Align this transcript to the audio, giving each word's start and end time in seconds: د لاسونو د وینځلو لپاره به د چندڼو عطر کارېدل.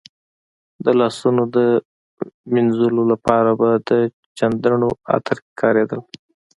د 0.85 0.87
لاسونو 0.99 1.43
د 1.55 1.57
وینځلو 2.53 3.03
لپاره 3.11 3.51
به 3.59 3.69
د 3.89 3.91
چندڼو 4.37 4.89
عطر 5.13 5.37
کارېدل. 5.59 5.99